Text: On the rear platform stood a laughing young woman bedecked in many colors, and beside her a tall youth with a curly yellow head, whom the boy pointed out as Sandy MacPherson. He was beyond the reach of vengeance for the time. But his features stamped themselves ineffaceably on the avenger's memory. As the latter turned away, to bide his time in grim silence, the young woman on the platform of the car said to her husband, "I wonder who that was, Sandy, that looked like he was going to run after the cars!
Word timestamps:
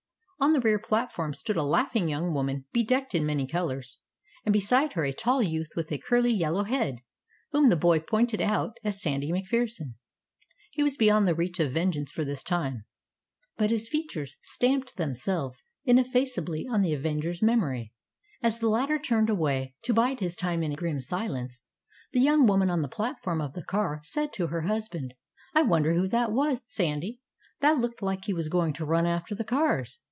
On 0.43 0.53
the 0.53 0.59
rear 0.59 0.79
platform 0.79 1.35
stood 1.35 1.55
a 1.55 1.61
laughing 1.61 2.09
young 2.09 2.33
woman 2.33 2.65
bedecked 2.73 3.13
in 3.13 3.27
many 3.27 3.45
colors, 3.45 3.99
and 4.43 4.51
beside 4.51 4.93
her 4.93 5.03
a 5.05 5.13
tall 5.13 5.43
youth 5.43 5.69
with 5.75 5.91
a 5.91 5.99
curly 5.99 6.33
yellow 6.33 6.63
head, 6.63 6.95
whom 7.51 7.69
the 7.69 7.75
boy 7.75 7.99
pointed 7.99 8.41
out 8.41 8.75
as 8.83 8.99
Sandy 8.99 9.31
MacPherson. 9.31 9.93
He 10.71 10.81
was 10.81 10.97
beyond 10.97 11.27
the 11.27 11.35
reach 11.35 11.59
of 11.59 11.73
vengeance 11.73 12.11
for 12.11 12.25
the 12.25 12.35
time. 12.35 12.85
But 13.55 13.69
his 13.69 13.87
features 13.87 14.37
stamped 14.41 14.97
themselves 14.97 15.61
ineffaceably 15.85 16.65
on 16.67 16.81
the 16.81 16.93
avenger's 16.95 17.43
memory. 17.43 17.93
As 18.41 18.57
the 18.57 18.67
latter 18.67 18.97
turned 18.97 19.29
away, 19.29 19.75
to 19.83 19.93
bide 19.93 20.21
his 20.21 20.35
time 20.35 20.63
in 20.63 20.73
grim 20.73 21.01
silence, 21.01 21.65
the 22.13 22.19
young 22.19 22.47
woman 22.47 22.71
on 22.71 22.81
the 22.81 22.87
platform 22.87 23.41
of 23.41 23.53
the 23.53 23.63
car 23.63 24.01
said 24.03 24.33
to 24.33 24.47
her 24.47 24.61
husband, 24.61 25.13
"I 25.53 25.61
wonder 25.61 25.93
who 25.93 26.07
that 26.07 26.31
was, 26.31 26.63
Sandy, 26.65 27.21
that 27.59 27.77
looked 27.77 28.01
like 28.01 28.25
he 28.25 28.33
was 28.33 28.49
going 28.49 28.73
to 28.73 28.85
run 28.85 29.05
after 29.05 29.35
the 29.35 29.43
cars! 29.45 29.99